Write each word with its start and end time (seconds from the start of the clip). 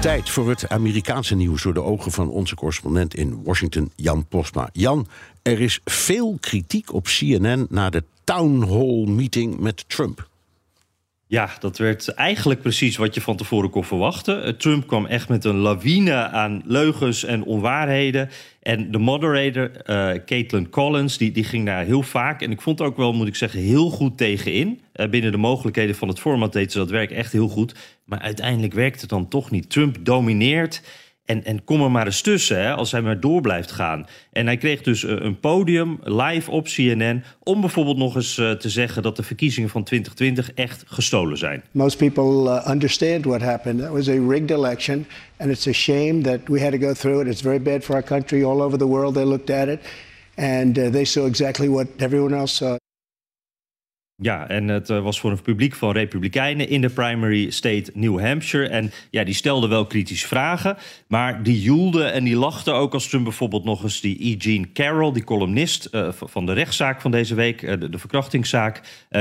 Tijd 0.00 0.30
voor 0.30 0.48
het 0.48 0.68
Amerikaanse 0.68 1.34
nieuws 1.34 1.62
door 1.62 1.74
de 1.74 1.82
ogen 1.82 2.12
van 2.12 2.28
onze 2.28 2.54
correspondent 2.54 3.14
in 3.14 3.42
Washington, 3.44 3.92
Jan 3.96 4.26
Postma. 4.26 4.68
Jan, 4.72 5.06
er 5.42 5.60
is 5.60 5.80
veel 5.84 6.36
kritiek 6.40 6.92
op 6.92 7.04
CNN 7.04 7.66
na 7.70 7.90
de 7.90 8.04
town 8.24 8.62
hall 8.62 9.14
meeting 9.14 9.58
met 9.58 9.84
Trump. 9.88 10.29
Ja, 11.30 11.50
dat 11.58 11.78
werd 11.78 12.08
eigenlijk 12.08 12.60
precies 12.60 12.96
wat 12.96 13.14
je 13.14 13.20
van 13.20 13.36
tevoren 13.36 13.70
kon 13.70 13.84
verwachten. 13.84 14.44
Eh, 14.44 14.52
Trump 14.52 14.86
kwam 14.86 15.06
echt 15.06 15.28
met 15.28 15.44
een 15.44 15.56
lawine 15.56 16.14
aan 16.14 16.62
leugens 16.64 17.24
en 17.24 17.44
onwaarheden. 17.44 18.30
En 18.62 18.90
de 18.90 18.98
moderator, 18.98 19.70
uh, 19.70 20.10
Caitlin 20.24 20.70
Collins, 20.70 21.18
die, 21.18 21.32
die 21.32 21.44
ging 21.44 21.66
daar 21.66 21.84
heel 21.84 22.02
vaak... 22.02 22.42
en 22.42 22.50
ik 22.50 22.60
vond 22.60 22.80
ook 22.80 22.96
wel, 22.96 23.12
moet 23.12 23.26
ik 23.26 23.36
zeggen, 23.36 23.60
heel 23.60 23.90
goed 23.90 24.16
tegenin. 24.16 24.80
Uh, 24.94 25.08
binnen 25.08 25.32
de 25.32 25.38
mogelijkheden 25.38 25.94
van 25.94 26.08
het 26.08 26.20
format 26.20 26.52
deed 26.52 26.72
ze 26.72 26.78
dat 26.78 26.90
werk 26.90 27.10
echt 27.10 27.32
heel 27.32 27.48
goed. 27.48 27.74
Maar 28.04 28.20
uiteindelijk 28.20 28.72
werkt 28.72 29.00
het 29.00 29.10
dan 29.10 29.28
toch 29.28 29.50
niet. 29.50 29.70
Trump 29.70 29.96
domineert... 30.00 30.82
En, 31.24 31.44
en 31.44 31.64
kom 31.64 31.82
er 31.82 31.90
maar 31.90 32.06
eens 32.06 32.20
tussen 32.20 32.62
hè, 32.62 32.72
als 32.74 32.92
hij 32.92 33.02
maar 33.02 33.20
door 33.20 33.40
blijft 33.40 33.70
gaan. 33.70 34.06
En 34.32 34.46
hij 34.46 34.56
kreeg 34.56 34.82
dus 34.82 35.04
eh, 35.04 35.16
een 35.18 35.40
podium 35.40 35.98
live 36.02 36.50
op 36.50 36.64
CNN 36.64 37.22
om 37.42 37.60
bijvoorbeeld 37.60 37.96
nog 37.96 38.14
eens 38.14 38.38
uh, 38.38 38.50
te 38.50 38.68
zeggen 38.68 39.02
dat 39.02 39.16
de 39.16 39.22
verkiezingen 39.22 39.68
van 39.68 39.84
2020 39.84 40.52
echt 40.52 40.84
gestolen 40.86 41.38
zijn. 41.38 41.62
Most 41.70 41.96
people 41.96 42.44
uh, 42.44 42.70
understand 42.70 43.24
what 43.24 43.40
happened. 43.40 43.80
That 43.80 43.90
was 43.90 44.08
a 44.08 44.18
rigged 44.28 44.50
election 44.50 45.06
and 45.36 45.50
it's 45.50 45.66
a 45.66 45.72
shame 45.72 46.20
that 46.20 46.40
we 46.44 46.60
had 46.60 46.72
to 46.72 46.78
go 46.78 46.92
through 46.92 47.20
it. 47.20 47.26
It's 47.32 47.42
very 47.42 47.60
bad 47.60 47.84
for 47.84 47.94
our 47.94 48.04
country. 48.04 48.44
All 48.44 48.62
over 48.62 48.78
the 48.78 48.88
world 48.88 49.14
they 49.14 49.24
looked 49.24 49.50
at 49.50 49.68
it 49.68 49.80
and 50.36 50.74
they 50.74 51.04
saw 51.04 51.26
exactly 51.26 51.68
what 51.68 51.86
everyone 51.98 52.36
else 52.36 52.56
saw. 52.56 52.76
Ja, 54.22 54.48
en 54.48 54.68
het 54.68 54.90
uh, 54.90 55.02
was 55.02 55.20
voor 55.20 55.30
een 55.30 55.42
publiek 55.42 55.74
van 55.74 55.92
Republikeinen 55.92 56.68
in 56.68 56.80
de 56.80 56.88
primary 56.88 57.50
state 57.50 57.90
New 57.94 58.20
Hampshire. 58.20 58.68
En 58.68 58.92
ja, 59.10 59.24
die 59.24 59.34
stelden 59.34 59.70
wel 59.70 59.86
kritische 59.86 60.26
vragen, 60.26 60.76
maar 61.06 61.42
die 61.42 61.62
joelden 61.62 62.12
en 62.12 62.24
die 62.24 62.36
lachten 62.36 62.74
ook 62.74 62.94
als 62.94 63.08
Trump 63.08 63.24
bijvoorbeeld 63.24 63.64
nog 63.64 63.82
eens 63.82 64.00
die 64.00 64.26
E. 64.26 64.34
Jean 64.36 64.72
Carroll, 64.72 65.12
die 65.12 65.24
columnist 65.24 65.88
uh, 65.92 66.08
van 66.12 66.46
de 66.46 66.52
rechtszaak 66.52 67.00
van 67.00 67.10
deze 67.10 67.34
week, 67.34 67.60
de, 67.60 67.88
de, 67.88 67.98
verkrachtingszaak, 67.98 68.80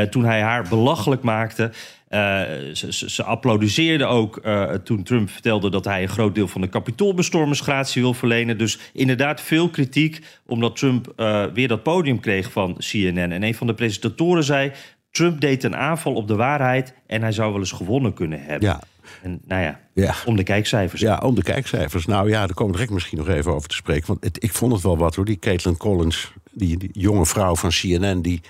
toen 0.09 0.25
hij 0.25 0.41
haar 0.41 0.67
belachelijk 0.69 1.22
maakte. 1.22 1.72
Ze, 2.09 2.88
ze, 2.89 3.09
ze 3.09 3.23
applaudisseerden 3.23 4.09
ook 4.09 4.41
toen 4.83 5.03
Trump 5.03 5.29
vertelde 5.29 5.69
dat 5.69 5.85
hij 5.85 6.02
een 6.02 6.09
groot 6.09 6.35
deel 6.35 6.47
van 6.47 6.61
de 6.61 6.67
kapitoolbestormingsgratie 6.67 8.01
wil 8.01 8.13
verlenen. 8.13 8.57
Dus 8.57 8.79
inderdaad 8.93 9.41
veel 9.41 9.69
kritiek, 9.69 10.19
omdat 10.45 10.75
Trump 10.75 11.13
weer 11.53 11.67
dat 11.67 11.83
podium 11.83 12.19
kreeg 12.19 12.51
van 12.51 12.77
CNN. 12.77 13.31
En 13.31 13.43
een 13.43 13.55
van 13.55 13.67
de 13.67 13.73
presentatoren 13.73 14.43
zei: 14.43 14.71
Trump 15.11 15.41
deed 15.41 15.63
een 15.63 15.75
aanval 15.75 16.13
op 16.13 16.27
de 16.27 16.35
waarheid 16.35 16.93
en 17.07 17.21
hij 17.21 17.31
zou 17.31 17.51
wel 17.51 17.59
eens 17.59 17.71
gewonnen 17.71 18.13
kunnen 18.13 18.44
hebben. 18.44 18.67
Ja. 18.67 18.81
En 19.21 19.41
nou 19.47 19.61
ja, 19.61 19.79
Ja. 19.94 20.16
om 20.25 20.35
de 20.35 20.44
kijkcijfers. 20.44 21.01
Ja, 21.01 21.17
om 21.17 21.35
de 21.35 21.44
kijkcijfers. 21.44 22.05
Nou 22.05 22.29
ja, 22.29 22.39
daar 22.39 22.53
komen 22.55 22.71
we 22.71 22.71
direct 22.71 22.94
misschien 22.94 23.17
nog 23.17 23.27
even 23.29 23.53
over 23.53 23.69
te 23.69 23.75
spreken. 23.75 24.07
Want 24.07 24.23
het, 24.23 24.44
ik 24.44 24.53
vond 24.53 24.73
het 24.73 24.81
wel 24.81 24.97
wat 24.97 25.16
hoor. 25.16 25.25
Die 25.25 25.39
Caitlin 25.39 25.77
Collins, 25.77 26.31
die, 26.51 26.77
die 26.77 26.89
jonge 26.94 27.25
vrouw 27.25 27.55
van 27.55 27.69
CNN... 27.69 28.21
die 28.21 28.41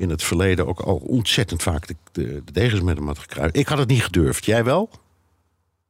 in 0.00 0.10
het 0.10 0.22
verleden 0.22 0.66
ook 0.66 0.80
al 0.80 0.96
ontzettend 0.96 1.62
vaak 1.62 1.86
de, 1.86 1.94
de, 2.12 2.42
de 2.44 2.52
degens 2.52 2.80
met 2.80 2.96
hem 2.96 3.06
had 3.06 3.18
gekruid. 3.18 3.56
Ik 3.56 3.66
had 3.68 3.78
het 3.78 3.88
niet 3.88 4.02
gedurfd. 4.02 4.44
Jij 4.44 4.64
wel? 4.64 4.90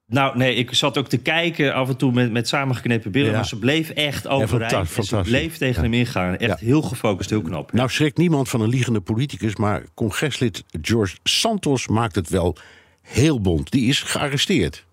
Nou, 0.07 0.37
nee, 0.37 0.55
ik 0.55 0.75
zat 0.75 0.99
ook 0.99 1.09
te 1.09 1.17
kijken 1.17 1.75
af 1.75 1.89
en 1.89 1.97
toe 1.97 2.13
met, 2.13 2.33
met 2.33 2.49
samengeknepen 2.49 3.11
billen. 3.11 3.31
Ja. 3.31 3.37
Maar 3.37 3.47
ze 3.47 3.59
bleef 3.59 3.91
echt 3.91 4.29
overeind. 4.29 4.89
fanta- 4.89 5.17
en 5.19 5.25
ze 5.25 5.31
bleef 5.31 5.57
tegen 5.57 5.75
Ja. 5.75 5.83
hem 5.83 5.93
ingaan. 5.99 6.37
Echt 6.37 6.61
Ja. 6.61 6.67
heel 6.67 6.83
gefocust, 6.83 7.31
heel 7.31 7.43
knap. 7.43 7.73
Nou 7.73 7.91
schrikt 7.91 8.17
niemand 8.19 8.49
van 8.49 8.61
een 8.61 8.69
liegende 8.69 9.01
politicus... 9.01 9.57
maar 9.57 9.85
congreslid 9.95 10.65
George 10.83 11.17
Santos 11.23 11.89
maakt 11.89 12.15
het 12.15 12.29
wel 12.29 12.57
heel 13.03 13.41
bond. 13.41 13.71
Die 13.71 13.89
is 13.89 14.03
gearresteerd. 14.03 14.85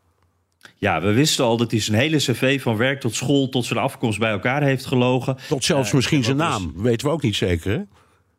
Ja, 0.75 1.01
we 1.01 1.11
wisten 1.13 1.45
al 1.45 1.57
dat 1.57 1.71
hij 1.71 1.79
zijn 1.79 1.97
hele 1.97 2.17
cv 2.17 2.61
van 2.61 2.77
werk 2.77 2.99
tot 2.99 3.15
school... 3.15 3.49
tot 3.49 3.65
zijn 3.65 3.79
afkomst 3.79 4.19
bij 4.19 4.31
elkaar 4.31 4.63
heeft 4.63 4.85
gelogen. 4.85 5.37
Tot 5.47 5.63
zelfs 5.63 5.89
Eh, 5.89 5.95
misschien 5.95 6.23
zijn 6.23 6.37
was- 6.37 6.47
naam. 6.49 6.73
Weten 6.75 7.07
we 7.07 7.13
ook 7.13 7.21
niet 7.21 7.35
zeker, 7.35 7.71
hè? 7.71 7.81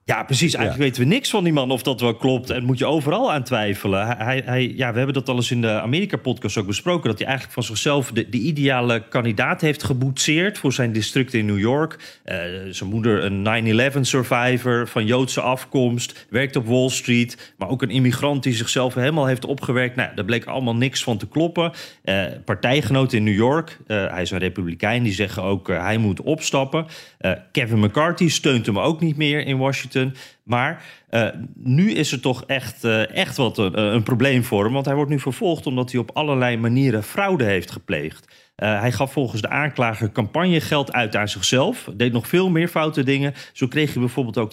Ja, 0.08 0.22
precies. 0.22 0.54
Eigenlijk 0.54 0.84
weten 0.84 1.02
we 1.08 1.14
niks 1.14 1.30
van 1.30 1.44
die 1.44 1.52
man 1.52 1.70
of 1.70 1.82
dat 1.82 2.00
wel 2.00 2.14
klopt. 2.14 2.50
En 2.50 2.64
moet 2.64 2.78
je 2.78 2.86
overal 2.86 3.32
aan 3.32 3.42
twijfelen. 3.42 4.06
Hij, 4.06 4.42
hij, 4.44 4.72
ja, 4.76 4.90
we 4.90 4.96
hebben 4.96 5.14
dat 5.14 5.28
al 5.28 5.36
eens 5.36 5.50
in 5.50 5.60
de 5.60 5.80
Amerika-podcast 5.80 6.56
ook 6.56 6.66
besproken. 6.66 7.08
Dat 7.08 7.18
hij 7.18 7.26
eigenlijk 7.26 7.54
van 7.54 7.64
zichzelf 7.64 8.10
de, 8.12 8.28
de 8.28 8.38
ideale 8.38 9.08
kandidaat 9.08 9.60
heeft 9.60 9.82
geboetseerd 9.82 10.58
voor 10.58 10.72
zijn 10.72 10.92
district 10.92 11.34
in 11.34 11.46
New 11.46 11.58
York. 11.58 12.20
Eh, 12.24 12.36
zijn 12.70 12.90
moeder 12.90 13.24
een 13.24 13.92
9-11 13.96 14.00
survivor 14.00 14.88
van 14.88 15.06
Joodse 15.06 15.40
afkomst. 15.40 16.26
Werkt 16.30 16.56
op 16.56 16.66
Wall 16.66 16.88
Street. 16.88 17.54
Maar 17.58 17.68
ook 17.68 17.82
een 17.82 17.90
immigrant 17.90 18.42
die 18.42 18.54
zichzelf 18.54 18.94
helemaal 18.94 19.26
heeft 19.26 19.44
opgewerkt. 19.44 19.96
Nou, 19.96 20.14
daar 20.14 20.24
bleek 20.24 20.44
allemaal 20.44 20.76
niks 20.76 21.02
van 21.02 21.18
te 21.18 21.28
kloppen. 21.28 21.72
Eh, 22.02 22.24
partijgenoten 22.44 23.18
in 23.18 23.24
New 23.24 23.34
York. 23.34 23.78
eh, 23.86 24.06
hij 24.10 24.22
is 24.22 24.30
een 24.30 24.38
republikein. 24.38 25.02
Die 25.02 25.12
zeggen 25.12 25.42
ook 25.42 25.68
uh, 25.68 25.82
hij 25.82 25.98
moet 25.98 26.20
opstappen. 26.20 26.86
Uh, 27.20 27.32
Kevin 27.52 27.78
McCarthy 27.78 28.28
steunt 28.28 28.66
hem 28.66 28.78
ook 28.78 29.00
niet 29.00 29.16
meer 29.16 29.46
in 29.46 29.58
Washington. 29.58 29.96
Maar 30.42 30.82
uh, 31.10 31.28
nu 31.54 31.92
is 31.92 32.12
er 32.12 32.20
toch 32.20 32.44
echt, 32.44 32.84
uh, 32.84 33.16
echt 33.16 33.36
wat 33.36 33.58
een, 33.58 33.78
een, 33.78 34.02
probleem 34.02 34.44
voor 34.44 34.64
hem. 34.64 34.72
Want 34.72 34.86
hij 34.86 34.94
wordt 34.94 35.10
nu 35.10 35.20
vervolgd 35.20 35.66
omdat 35.66 35.90
hij 35.90 36.00
op 36.00 36.10
allerlei 36.12 36.56
manieren 36.56 37.02
fraude 37.02 37.44
heeft 37.44 37.70
gepleegd. 37.70 38.36
Hij 38.56 38.92
gaf 38.92 39.12
volgens 39.12 39.42
de 39.42 39.48
aanklager 39.48 40.12
campagnegeld 40.12 40.92
uit 40.92 41.16
aan 41.16 41.28
zichzelf. 41.28 41.90
Deed 41.94 42.12
nog 42.12 42.28
veel 42.28 42.50
meer 42.50 42.68
foute 42.68 43.02
dingen. 43.02 43.34
Zo 43.52 43.66
kreeg 43.66 43.92
hij 43.92 44.00
bijvoorbeeld 44.00 44.38
ook 44.38 44.52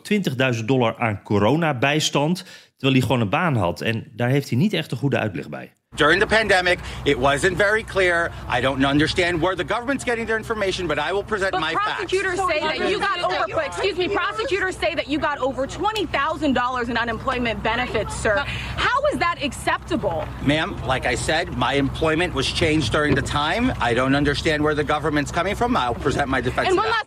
20.000 0.60 0.66
dollar 0.66 0.98
aan 0.98 1.22
coronabijstand. 1.24 2.46
Terwijl 2.78 3.00
hij 3.00 3.08
gewoon 3.08 3.22
een 3.22 3.30
baan 3.30 3.56
had. 3.56 3.82
En 3.82 4.08
daar 4.16 4.30
heeft 4.30 4.50
hij 4.50 4.58
niet 4.58 4.74
echt 4.74 4.92
een 4.92 4.98
goede 4.98 5.18
uitleg 5.18 5.50
bij. 5.50 5.74
During 5.96 6.20
the 6.20 6.28
pandemic, 6.28 6.80
it 7.06 7.18
wasn't 7.18 7.58
very 7.58 7.84
clear. 7.84 8.32
I 8.48 8.60
don't 8.62 8.84
understand 8.86 9.42
where 9.42 9.56
the 9.56 9.64
government's 9.64 10.04
getting 10.04 10.26
their 10.26 10.38
information, 10.38 10.88
but 10.88 11.00
I 11.00 11.14
will 11.14 11.24
present 11.24 11.52
but 11.52 11.62
my 11.62 11.74
prosecutors 11.74 12.38
facts. 12.40 12.52
say 12.52 12.60
that 12.60 12.90
you 12.90 13.00
got 13.00 13.20
over. 13.24 13.62
Excuse 13.62 13.98
me, 13.98 14.10
prosecutors 14.10 14.76
say 14.78 14.94
that 14.96 15.08
you 15.08 15.20
got 15.20 15.38
over 15.40 15.66
twenty 15.66 16.06
thousand 16.08 16.54
dollars 16.54 16.90
in 16.90 16.98
unemployment 16.98 17.64
benefits, 17.64 18.16
sir. 18.16 18.36
How 18.76 19.00
is 19.14 19.20
that 19.20 19.38
acceptable? 19.42 20.26
Ma'am, 20.42 20.76
like 20.86 21.06
I 21.06 21.16
said, 21.16 21.58
my 21.58 21.74
employment 21.74 22.34
was 22.34 22.52
changed 22.52 22.92
during 22.92 23.16
the 23.16 23.22
time. 23.22 23.72
I 23.80 23.94
don't 23.94 24.16
understand 24.16 24.64
where 24.64 24.76
the 24.76 24.84
government's 24.84 25.32
coming 25.32 25.56
from. 25.56 25.76
I'll 25.78 25.96
present 25.96 26.28
my 26.28 26.42
defense. 26.42 26.70
And 26.70 26.78
one 26.78 26.90
last 26.90 27.06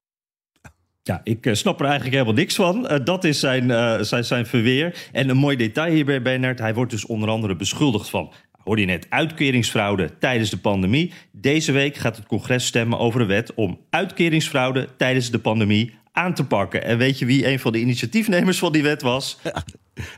Ja, 1.02 1.20
ik 1.24 1.46
uh, 1.46 1.54
snap 1.54 1.78
er 1.80 1.84
eigenlijk 1.86 2.14
helemaal 2.14 2.34
niks 2.34 2.54
van. 2.54 2.92
Uh, 2.92 2.98
dat 3.04 3.24
is 3.24 3.40
zijn, 3.40 3.70
uh, 3.70 4.00
zijn, 4.00 4.24
zijn 4.24 4.46
verweer. 4.46 4.94
En 5.12 5.28
een 5.28 5.36
mooi 5.36 5.56
detail 5.56 5.92
hierbij, 5.92 6.22
Bernard. 6.22 6.58
Hij 6.58 6.74
wordt 6.74 6.90
dus 6.90 7.06
onder 7.06 7.28
andere 7.28 7.56
beschuldigd 7.56 8.10
van... 8.10 8.32
hoorde 8.68 8.82
je 8.82 8.88
net, 8.88 9.06
uitkeringsfraude 9.08 10.10
tijdens 10.18 10.50
de 10.50 10.58
pandemie. 10.58 11.12
Deze 11.32 11.72
week 11.72 11.96
gaat 11.96 12.16
het 12.16 12.26
congres 12.26 12.66
stemmen 12.66 12.98
over 12.98 13.20
een 13.20 13.26
wet... 13.26 13.54
om 13.54 13.78
uitkeringsfraude 13.90 14.88
tijdens 14.96 15.30
de 15.30 15.38
pandemie 15.38 15.94
aan 16.12 16.34
te 16.34 16.44
pakken. 16.44 16.84
En 16.84 16.98
weet 16.98 17.18
je 17.18 17.26
wie 17.26 17.48
een 17.48 17.58
van 17.58 17.72
de 17.72 17.80
initiatiefnemers 17.80 18.58
van 18.58 18.72
die 18.72 18.82
wet 18.82 19.02
was? 19.02 19.38
Ja, 19.44 19.64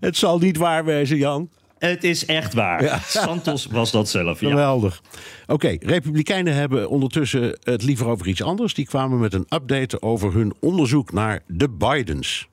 het 0.01 0.17
zal 0.17 0.39
niet 0.39 0.57
waar 0.57 0.85
wezen, 0.85 1.17
Jan. 1.17 1.51
Het 1.79 2.05
is 2.05 2.27
echt 2.27 2.55
waar. 2.55 2.83
Ja. 2.83 2.99
Santos 2.99 3.67
was 3.67 3.91
dat 3.91 4.09
zelf. 4.09 4.41
Ja. 4.41 4.49
Geweldig. 4.49 5.03
Oké, 5.43 5.53
okay, 5.53 5.79
Republikeinen 5.83 6.55
hebben 6.55 6.89
ondertussen 6.89 7.59
het 7.63 7.83
liever 7.83 8.07
over 8.07 8.27
iets 8.27 8.43
anders. 8.43 8.75
Die 8.75 8.87
kwamen 8.87 9.19
met 9.19 9.35
een 9.35 9.47
update 9.49 10.03
over 10.03 10.33
hun 10.35 10.55
onderzoek 10.61 11.13
naar 11.13 11.41
de 11.47 11.69
Bidens. 11.69 12.49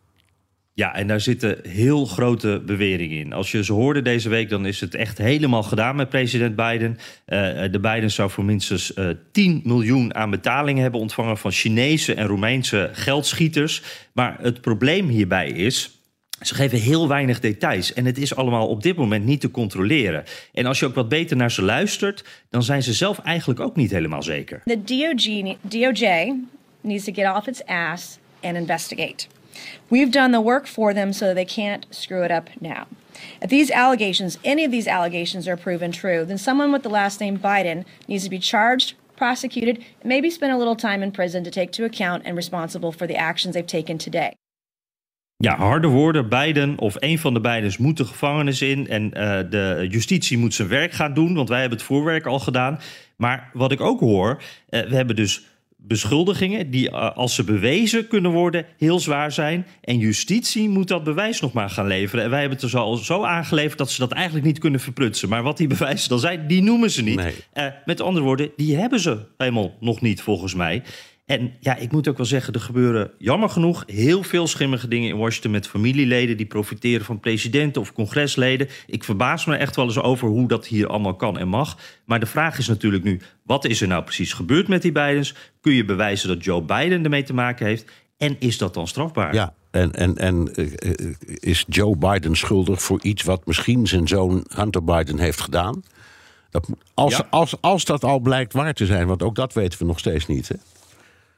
Ja, 0.78 0.96
en 0.96 1.08
daar 1.08 1.22
zitten 1.22 1.60
heel 1.68 2.06
grote 2.06 2.62
beweringen 2.66 3.18
in. 3.18 3.34
Als 3.34 3.52
je 3.52 3.64
ze 3.64 3.74
hoorde 3.74 4.02
deze 4.02 4.30
week, 4.30 4.50
dan 4.50 4.66
is 4.66 4.82
het 4.82 4.96
echt 4.96 5.18
helemaal 5.18 5.64
gedaan 5.64 5.96
met 5.96 6.10
president 6.10 6.56
Biden. 6.56 6.98
Uh, 7.28 7.72
de 7.72 7.80
Biden 7.82 8.12
zou 8.12 8.30
voor 8.30 8.46
minstens 8.46 8.92
uh, 8.96 9.10
10 9.32 9.62
miljoen 9.64 10.16
aan 10.16 10.30
betalingen 10.30 10.82
hebben 10.82 11.00
ontvangen 11.00 11.38
van 11.38 11.52
Chinese 11.52 12.14
en 12.14 12.28
Roemeense 12.28 12.90
geldschieters. 12.94 13.84
Maar 14.14 14.38
het 14.42 14.62
probleem 14.62 15.08
hierbij 15.08 15.50
is. 15.50 15.92
Ze 16.42 16.56
geven 16.56 16.80
heel 16.80 17.08
weinig 17.08 17.40
details 17.40 17.94
en 17.94 18.06
het 18.06 18.18
is 18.18 18.36
allemaal 18.36 18.68
op 18.68 18.84
dit 18.84 18.96
moment 18.96 19.26
niet 19.26 19.42
te 19.42 19.52
controleren. 19.52 20.24
En 20.54 20.66
als 20.66 20.80
je 20.80 20.86
ook 20.86 20.96
wat 20.96 21.10
beter 21.10 21.38
naar 21.38 21.52
ze 21.52 21.62
luistert, 21.62 22.24
dan 22.50 22.64
zijn 22.64 22.84
ze 22.84 22.94
zelf 22.94 23.20
eigenlijk 23.20 23.60
ook 23.60 23.76
niet 23.76 23.92
helemaal 23.92 24.24
zeker. 24.24 24.62
DOJ, 24.66 25.58
DOJ 25.62 26.34
needs 26.82 27.04
to 27.04 27.14
get 27.14 27.36
off 27.36 27.48
its 27.48 27.66
ass 27.66 28.18
and 28.42 28.56
investigate. 28.56 29.28
We've 29.90 30.12
done 30.12 30.32
the 30.32 30.42
work 30.42 30.68
for 30.68 30.94
them 30.94 31.14
so 31.14 31.34
they 31.34 31.46
can't 31.46 31.86
screw 31.90 32.24
it 32.24 32.32
up 32.32 32.50
now. 32.60 32.88
If 33.42 33.50
these 33.50 33.72
allegations, 33.72 34.38
any 34.44 34.64
of 34.64 34.72
these 34.72 34.88
allegations 34.88 35.48
are 35.48 35.58
proven 35.58 35.92
true, 35.92 36.26
then 36.26 36.38
someone 36.38 36.72
with 36.72 36.84
the 36.84 36.90
last 36.90 37.20
name 37.20 37.38
Biden 37.40 37.86
needs 38.08 38.24
to 38.24 38.30
be 38.30 38.40
charged, 38.40 38.94
prosecuted, 39.16 39.78
and 39.78 40.10
maybe 40.10 40.30
spend 40.30 40.54
a 40.54 40.58
little 40.58 40.76
time 40.76 41.04
in 41.04 41.12
prison 41.12 41.44
to 41.44 41.52
take 41.52 41.72
to 41.72 41.86
account 41.86 42.24
and 42.26 42.36
responsible 42.36 42.92
for 42.92 43.08
the 43.08 43.16
actions 43.16 43.54
they've 43.54 43.66
taken 43.66 43.98
today. 43.98 44.34
Ja, 45.40 45.56
harde 45.56 45.88
woorden. 45.88 46.30
Biden 46.30 46.80
of 46.80 46.96
een 47.00 47.20
van 47.20 47.34
de 47.34 47.40
beiden 47.40 47.74
moet 47.80 47.98
de 47.98 48.06
gevangenis 48.06 48.62
in. 48.62 48.88
En 48.88 49.04
uh, 49.04 49.40
de 49.50 49.86
justitie 49.90 50.38
moet 50.38 50.54
zijn 50.54 50.68
werk 50.68 50.92
gaan 50.92 51.14
doen, 51.14 51.34
want 51.34 51.50
wij 51.50 51.60
hebben 51.60 51.78
het 51.78 51.88
voorwerk 51.88 52.26
al 52.26 52.40
gedaan. 52.40 52.80
Maar 53.18 53.50
wat 53.54 53.72
ik 53.72 53.82
ook 53.82 54.00
hoor, 54.00 54.42
uh, 54.70 54.82
we 54.82 54.96
hebben 54.96 55.16
dus 55.16 55.46
beschuldigingen 55.88 56.70
die, 56.70 56.90
uh, 56.90 57.16
als 57.16 57.36
ze 57.36 57.44
bewezen 57.44 58.08
kunnen 58.08 58.32
worden, 58.32 58.66
heel 58.78 59.00
zwaar 59.00 59.32
zijn. 59.32 59.66
En 59.82 59.98
justitie 59.98 60.70
moet 60.70 60.88
dat 60.88 61.04
bewijs 61.04 61.42
nog 61.42 61.54
maar 61.54 61.70
gaan 61.70 61.88
leveren. 61.88 62.24
En 62.24 62.30
wij 62.30 62.40
hebben 62.40 62.60
het 62.60 62.72
er 62.72 62.80
al 62.80 62.96
zo 62.96 63.24
aangeleverd 63.24 63.78
dat 63.78 63.92
ze 63.92 64.00
dat 64.00 64.12
eigenlijk 64.12 64.46
niet 64.46 64.60
kunnen 64.60 64.80
verprutsen. 64.80 65.30
Maar 65.30 65.44
wat 65.44 65.58
die 65.58 65.68
bewijzen 65.78 66.10
dan 66.10 66.20
zijn, 66.20 66.48
die 66.48 66.64
noemen 66.64 66.92
ze 66.92 67.04
niet. 67.04 67.16
Nee. 67.16 67.34
Uh, 67.54 67.66
met 67.86 68.02
andere 68.02 68.26
woorden, 68.26 68.52
die 68.56 68.76
hebben 68.76 69.00
ze 69.00 69.18
helemaal 69.38 69.76
nog 69.80 70.02
niet, 70.02 70.22
volgens 70.22 70.54
mij. 70.54 70.84
En 71.28 71.54
ja, 71.60 71.76
ik 71.76 71.92
moet 71.92 72.08
ook 72.08 72.18
wel 72.18 72.26
zeggen, 72.26 72.54
er 72.54 72.60
gebeuren 72.60 73.12
jammer 73.18 73.50
genoeg 73.50 73.84
heel 73.88 74.24
veel 74.24 74.48
schimmige 74.48 74.88
dingen 74.88 75.10
in 75.10 75.18
Washington 75.18 75.52
met 75.52 75.68
familieleden 75.68 76.38
die 76.38 76.46
profiteren 76.46 77.06
van 77.06 77.20
presidenten 77.20 77.82
of 77.82 77.94
congresleden. 77.94 78.68
Ik 78.86 79.04
verbaas 79.04 79.46
me 79.46 79.56
echt 79.56 79.76
wel 79.76 79.86
eens 79.86 80.00
over 80.00 80.28
hoe 80.28 80.48
dat 80.48 80.68
hier 80.68 80.88
allemaal 80.88 81.16
kan 81.16 81.38
en 81.38 81.48
mag. 81.48 81.78
Maar 82.06 82.20
de 82.20 82.26
vraag 82.26 82.58
is 82.58 82.68
natuurlijk 82.68 83.04
nu, 83.04 83.22
wat 83.44 83.66
is 83.66 83.82
er 83.82 83.88
nou 83.88 84.04
precies 84.04 84.34
gebeurd 84.34 84.68
met 84.68 84.82
die 84.82 84.92
Bidens? 84.92 85.36
Kun 85.62 85.74
je 85.74 85.86
bewijzen 85.86 86.28
dat 86.28 86.44
Joe 86.44 86.62
Biden 86.62 87.04
ermee 87.04 87.24
te 87.24 87.34
maken 87.34 87.66
heeft? 87.66 87.92
En 88.18 88.36
is 88.40 88.58
dat 88.58 88.74
dan 88.74 88.88
strafbaar? 88.88 89.34
Ja, 89.34 89.54
en, 89.72 89.92
en, 89.92 90.18
en 90.18 90.52
uh, 90.56 90.70
is 91.26 91.66
Joe 91.68 91.98
Biden 91.98 92.36
schuldig 92.36 92.82
voor 92.82 93.02
iets 93.02 93.24
wat 93.24 93.46
misschien 93.46 93.88
zijn 93.88 94.08
zoon 94.08 94.46
Hunter 94.56 94.84
Biden 94.84 95.20
heeft 95.20 95.42
gedaan? 95.42 95.84
Dat, 96.50 96.70
als, 96.94 97.18
ja. 97.18 97.28
als, 97.30 97.62
als 97.62 97.86
dat 97.86 98.04
al 98.04 98.20
blijkt 98.20 98.54
waar 98.54 98.74
te 98.74 98.86
zijn, 98.86 99.08
want 99.08 99.24
ook 99.24 99.36
dat 99.36 99.54
weten 99.54 99.80
we 99.80 99.86
nog 99.86 100.00
steeds 100.00 100.28
niet. 100.28 100.48
Hè? 100.48 100.56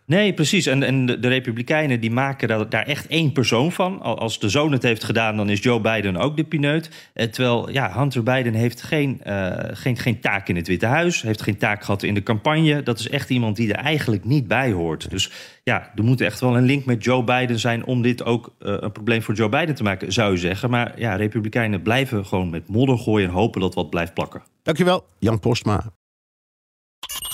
Nee, 0.09 0.33
precies. 0.33 0.65
En, 0.65 0.83
en 0.83 1.05
de, 1.05 1.27
Republikeinen 1.27 1.99
die 1.99 2.11
maken 2.11 2.47
daar, 2.47 2.69
daar, 2.69 2.85
echt 2.85 3.07
één 3.07 3.31
persoon 3.31 3.71
van. 3.71 4.01
Als 4.01 4.39
de 4.39 4.49
zoon 4.49 4.71
het 4.71 4.83
heeft 4.83 5.03
gedaan, 5.03 5.37
dan 5.37 5.49
is 5.49 5.63
Joe 5.63 5.79
Biden 5.79 6.17
ook 6.17 6.37
de 6.37 6.43
pineut. 6.43 7.09
Eh, 7.13 7.27
terwijl 7.27 7.69
ja, 7.69 7.91
Hunter 7.93 8.23
Biden 8.23 8.53
heeft 8.53 8.81
geen, 8.81 9.21
uh, 9.27 9.51
geen, 9.55 9.97
geen 9.97 10.19
taak 10.19 10.47
in 10.47 10.55
het 10.55 10.67
Witte 10.67 10.85
Huis. 10.85 11.21
Heeft 11.21 11.41
geen 11.41 11.57
taak 11.57 11.83
gehad 11.83 12.03
in 12.03 12.13
de 12.13 12.23
campagne. 12.23 12.83
Dat 12.83 12.99
is 12.99 13.09
echt 13.09 13.29
iemand 13.29 13.55
die 13.55 13.73
er 13.73 13.83
eigenlijk 13.83 14.23
niet 14.25 14.47
bij 14.47 14.71
hoort. 14.71 15.09
Dus 15.09 15.31
ja, 15.63 15.91
er 15.95 16.03
moet 16.03 16.21
echt 16.21 16.39
wel 16.39 16.57
een 16.57 16.65
link 16.65 16.85
met 16.85 17.03
Joe 17.03 17.23
Biden 17.23 17.59
zijn... 17.59 17.85
om 17.85 18.01
dit 18.01 18.23
ook 18.23 18.55
uh, 18.59 18.75
een 18.79 18.91
probleem 18.91 19.21
voor 19.21 19.35
Joe 19.35 19.49
Biden 19.49 19.75
te 19.75 19.83
maken, 19.83 20.13
zou 20.13 20.31
je 20.31 20.37
zeggen. 20.37 20.69
Maar 20.69 20.99
ja, 20.99 21.15
Republikeinen 21.15 21.81
blijven 21.81 22.25
gewoon 22.25 22.49
met 22.49 22.67
modder 22.67 22.97
gooien... 22.97 23.27
en 23.27 23.33
hopen 23.33 23.61
dat 23.61 23.75
wat 23.75 23.89
blijft 23.89 24.13
plakken. 24.13 24.43
Dankjewel, 24.63 25.05
Jan 25.19 25.39
Postma. 25.39 25.98